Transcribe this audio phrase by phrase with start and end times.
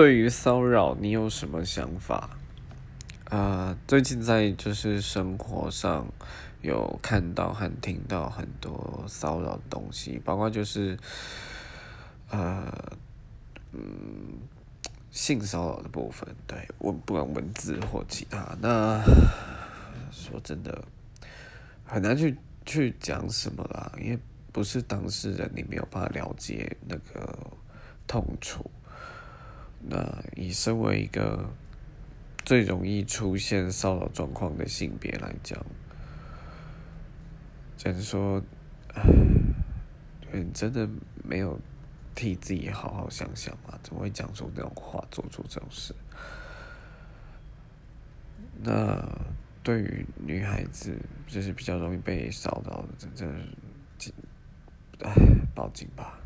[0.00, 2.30] 对于骚扰，你有什么想法？
[3.26, 6.06] 啊，最近在就是生活上
[6.62, 10.98] 有看到和听到很多骚扰的东西，包括就是
[12.30, 12.72] 呃
[13.72, 14.38] 嗯
[15.10, 19.02] 性骚扰的部分，对文不管文字或其他，那
[20.10, 20.82] 说真的
[21.84, 24.18] 很难去去讲什么啦，因为
[24.50, 27.38] 不是当事人，你没有办法了解那个
[28.06, 28.70] 痛楚。
[29.88, 31.50] 那以身为一个。
[32.42, 35.64] 最容易出现骚扰状况的性别来讲，
[37.76, 38.42] 假如说，
[40.32, 40.88] 你真的
[41.22, 41.60] 没有
[42.14, 43.78] 替自己好好想想吗？
[43.84, 45.94] 怎么会讲出这种话，做出这种事？
[48.62, 49.06] 那
[49.62, 50.96] 对于女孩子，
[51.28, 55.14] 就是比较容易被骚扰的，真的，唉，
[55.54, 56.18] 报警吧。